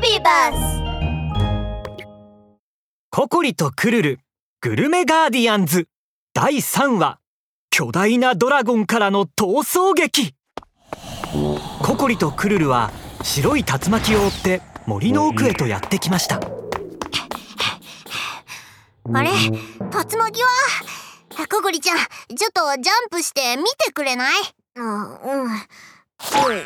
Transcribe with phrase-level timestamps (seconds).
[0.00, 0.82] ビバス
[3.10, 4.18] ココリとクルル
[4.62, 5.88] グルメガーディアンズ。
[6.32, 7.18] 第3話
[7.68, 10.34] 巨大なドラゴンからの逃走劇。
[11.82, 12.90] ココリとクルルは
[13.22, 16.40] 白い竜巻を追って森の奥へとやってきました。
[19.12, 19.30] あれ？
[19.30, 19.36] 竜
[19.90, 20.48] 巻は？
[21.50, 24.32] ココリちゃんちょっとジャンプして見てくれない？
[24.78, 25.50] あうん。
[25.50, 25.56] よ
[26.58, 26.62] い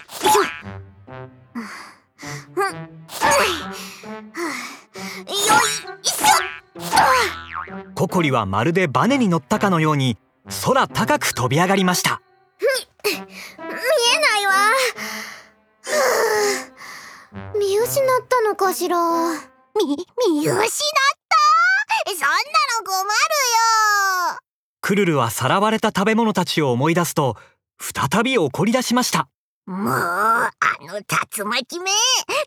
[8.15, 10.17] ココリはまるでバネに乗ったかのように
[10.65, 12.23] 空高く飛び上がりました。
[13.05, 13.17] 見え
[14.21, 14.53] ないわ。
[14.53, 14.71] は
[17.35, 18.97] あ見失ったのかしら。
[19.75, 19.97] み
[20.29, 20.71] 見失った？
[22.11, 24.39] そんなの困るよ。
[24.81, 27.37] クルルはさらわれた食べ物たちを思い出すと
[27.81, 29.29] 再び怒り出しました。
[29.67, 31.91] もうあの竜巻め。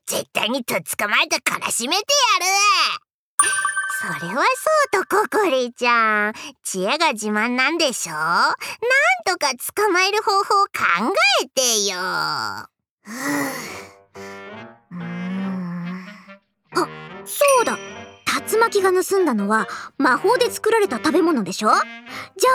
[0.06, 2.06] 絶対にとっ捕まえてからしめて
[2.40, 2.52] やる
[4.00, 4.44] それは
[4.92, 6.34] そうとココリちゃん。
[6.64, 8.14] 知恵が自慢なんでしょ？
[8.14, 8.56] なん
[9.26, 10.72] とか捕まえる方法を考
[11.44, 11.98] えてよ。
[11.98, 12.68] は
[16.76, 16.88] あ
[17.26, 17.78] そうだ。
[18.52, 21.70] 竜巻が盗んだのは魔法で作られた食べ物でしょ？
[21.70, 21.76] じ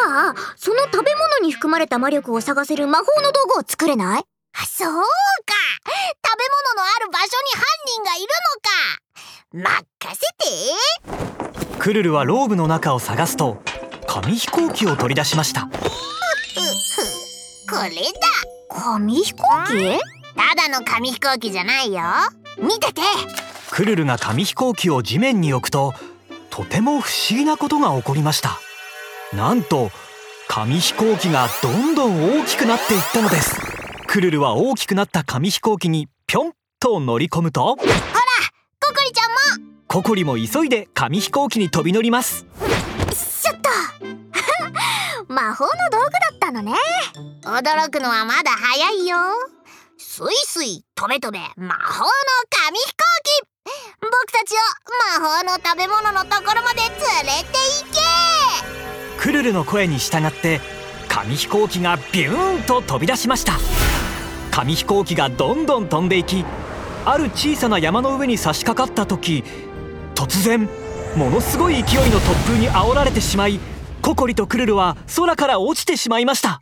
[0.06, 4.24] ゃあその食べ物に含まれた魔力を探せる魔法の道具を作れない？
[4.64, 5.02] そうか
[6.74, 8.26] のある場所に犯人がいる
[9.54, 9.82] のか。
[10.04, 11.78] 任せて。
[11.78, 13.62] クルルはローブの中を探すと
[14.06, 15.62] 紙飛行機を取り出しました。
[15.62, 15.68] こ
[17.84, 17.94] れだ。
[18.68, 20.00] 紙飛行機？
[20.34, 22.02] ただの紙飛行機じゃないよ。
[22.58, 23.02] 見てて。
[23.70, 25.94] クルルが紙飛行機を地面に置くと
[26.50, 28.58] とても不思議なことが起こりました。
[29.32, 29.90] なんと
[30.48, 33.58] 紙飛行機がどんどん大きくなっていったのです。
[34.06, 37.86] クルルは大きくなった紙飛行機にぴょんと乗り込むとココ
[39.04, 39.72] リちゃんも。
[39.86, 42.44] ココリも急いで紙飛行機に飛び乗ります。
[43.14, 43.70] しょっと。
[45.32, 46.72] 魔法の道具だったのね。
[47.44, 49.16] 驚くのはまだ早いよ。
[49.96, 52.10] スイスイとめとめ魔法の
[52.50, 53.46] 紙飛行機。
[54.00, 56.98] 僕たちを魔法の食べ物のところまで連れ
[57.44, 59.22] て行け。
[59.22, 60.60] クルルの声に従って
[61.08, 63.52] 紙飛行機がビューンと飛び出しました。
[64.50, 66.44] 紙飛行機がどんどん飛んでいき
[67.04, 69.42] ある小さな山の上に差し掛かった時
[70.14, 70.68] 突然
[71.16, 73.58] ものすごい勢いの突風に煽られてしまい
[74.00, 76.60] ココリとクルルは空から落ちてしまいました。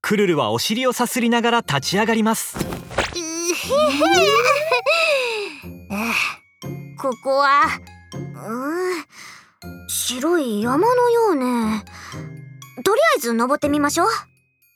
[0.00, 2.56] クルルはお尻をさすりながら立ち上がります。
[6.96, 7.62] ここは
[8.12, 9.35] うん。
[9.88, 11.84] 白い山のようね。
[12.84, 14.08] とりあえず登ってみましょう。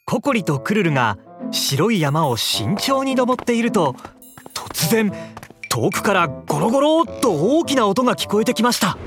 [0.06, 1.18] ココリとクルルが
[1.50, 3.94] 白い山を慎重に登っていると
[4.54, 5.12] 突然
[5.68, 8.98] 遠くからゴロゴロっと大きな音が聞こえてきました。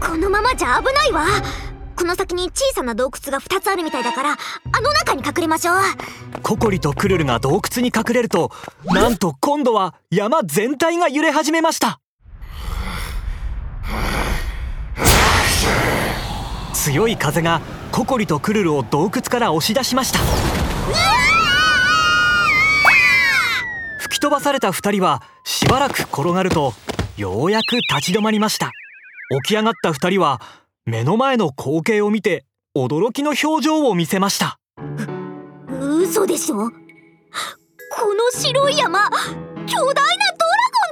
[0.00, 1.26] このままじゃ危ないわ。
[1.94, 5.76] この先に小さな洞窟が2つあるみたいだからあの中に隠れましょう。
[6.42, 8.50] ココリとクルルが洞窟に隠れると
[8.86, 12.00] なんと今度は山全体が揺れ始めました
[16.78, 20.20] 強い風がココリとクルルを洞窟から押し出しました。
[23.98, 26.72] 吹き飛ばされた2人はしばらく転がると
[27.16, 28.70] ようやく立ち止まりました。
[29.42, 30.40] 起き上がった2人は
[30.86, 32.46] 目の前の光景を見て
[32.76, 34.60] 驚きの表情を見せました。
[35.68, 36.56] 嘘でしょ？
[36.56, 39.10] この白い山
[39.66, 39.94] 巨大なドラゴン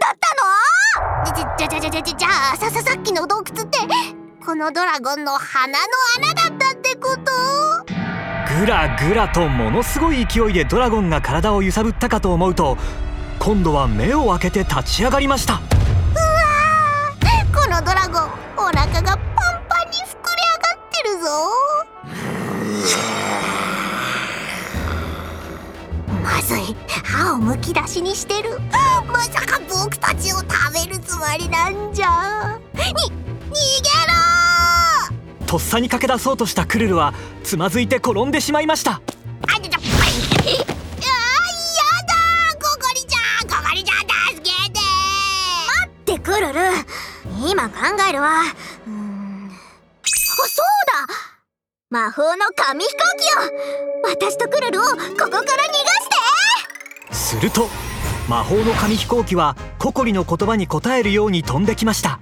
[0.00, 1.56] だったの？
[1.58, 5.78] じゃじゃじゃじゃじゃじゃあさささっきの洞窟ってこのドラゴンの鼻の
[6.18, 7.32] 穴だったってこと？
[8.60, 12.78] ぐらぐらとものすごい勢いでドラゴンが体を揺さぶったかと思うと
[13.40, 15.60] 今度は目を開けて立ち上がりました。
[17.52, 18.22] このドラゴン
[18.56, 21.26] お腹がパンパンに膨れ上がってるぞ。
[26.22, 28.60] まずい歯をむき出しにしてる。
[29.12, 32.60] まさか僕たちを食べるつもりなんじゃ。
[32.76, 32.82] に
[33.50, 33.95] 逃げろ
[35.56, 38.90] とっさに駆け出そうとしたクルルはつまずいて転んでしまいました。
[38.92, 39.00] あ
[39.54, 40.68] ちゃちゃあーやだ
[42.60, 44.00] ココリちゃんココリちゃん
[44.36, 44.80] 助けて。
[45.80, 46.60] 待ってクルル。
[47.50, 47.74] 今考
[48.06, 48.42] えるわ。
[48.86, 49.50] うーん。
[49.50, 50.06] あ
[50.46, 51.14] そうだ。
[51.88, 53.40] 魔法の紙飛行機よ
[54.04, 55.48] 私とクルルをここから逃がし
[57.08, 57.14] て。
[57.14, 57.70] すると
[58.28, 62.20] 魔法の紙飛行機はココリの言葉に答えるように飛んできました。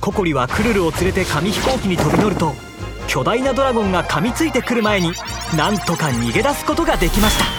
[0.00, 2.67] ココリはクルルを連れて紙飛行機に飛び乗ると
[3.08, 5.12] 巨大なドラゴンが噛みついてくる前に
[5.56, 7.57] なんとか逃げ出すことができました。